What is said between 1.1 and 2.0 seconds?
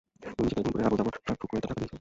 ট্রাক-ট্রুক করে তা ঢাকা দিয়েছ।